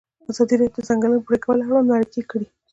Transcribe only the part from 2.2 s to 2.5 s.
کړي.